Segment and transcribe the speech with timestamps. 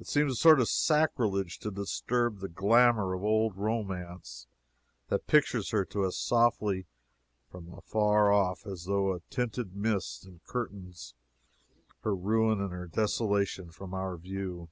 [0.00, 4.48] It seems a sort of sacrilege to disturb the glamour of old romance
[5.10, 6.86] that pictures her to us softly
[7.52, 11.14] from afar off as through a tinted mist, and curtains
[12.02, 14.68] her ruin and her desolation from our view.